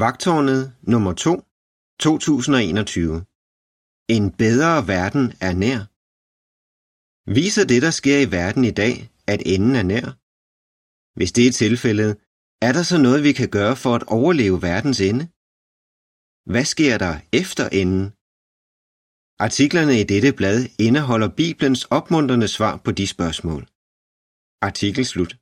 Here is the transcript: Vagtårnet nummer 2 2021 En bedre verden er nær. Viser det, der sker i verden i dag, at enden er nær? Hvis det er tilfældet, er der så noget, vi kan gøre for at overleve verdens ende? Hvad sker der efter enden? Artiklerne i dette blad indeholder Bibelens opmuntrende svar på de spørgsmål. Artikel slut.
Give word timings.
Vagtårnet 0.00 0.62
nummer 0.82 1.12
2 1.12 1.42
2021 2.00 3.24
En 4.16 4.24
bedre 4.42 4.86
verden 4.94 5.24
er 5.46 5.52
nær. 5.62 5.80
Viser 7.38 7.64
det, 7.66 7.80
der 7.82 7.90
sker 8.00 8.18
i 8.20 8.30
verden 8.38 8.64
i 8.64 8.74
dag, 8.82 8.94
at 9.32 9.40
enden 9.54 9.74
er 9.80 9.86
nær? 9.92 10.06
Hvis 11.16 11.32
det 11.32 11.44
er 11.46 11.52
tilfældet, 11.52 12.10
er 12.66 12.72
der 12.76 12.82
så 12.82 12.98
noget, 13.06 13.20
vi 13.28 13.32
kan 13.32 13.50
gøre 13.58 13.76
for 13.82 13.92
at 13.94 14.08
overleve 14.18 14.62
verdens 14.62 15.00
ende? 15.10 15.24
Hvad 16.52 16.66
sker 16.74 16.94
der 17.04 17.14
efter 17.40 17.64
enden? 17.80 18.06
Artiklerne 19.46 19.94
i 20.00 20.04
dette 20.12 20.32
blad 20.38 20.58
indeholder 20.86 21.30
Bibelens 21.40 21.84
opmuntrende 21.98 22.48
svar 22.56 22.74
på 22.84 22.90
de 22.98 23.06
spørgsmål. 23.14 23.62
Artikel 24.68 25.04
slut. 25.12 25.41